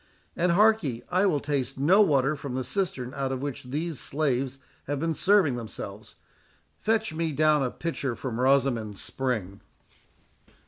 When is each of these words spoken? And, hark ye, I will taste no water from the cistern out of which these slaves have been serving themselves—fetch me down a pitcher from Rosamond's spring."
And, 0.35 0.53
hark 0.53 0.81
ye, 0.81 1.03
I 1.11 1.27
will 1.27 1.39
taste 1.39 1.77
no 1.77 2.01
water 2.01 2.35
from 2.35 2.55
the 2.55 2.63
cistern 2.63 3.13
out 3.15 3.31
of 3.31 3.43
which 3.43 3.65
these 3.65 3.99
slaves 3.99 4.57
have 4.87 4.99
been 4.99 5.13
serving 5.13 5.57
themselves—fetch 5.57 7.13
me 7.13 7.31
down 7.31 7.61
a 7.61 7.69
pitcher 7.69 8.15
from 8.15 8.39
Rosamond's 8.41 8.99
spring." 8.99 9.61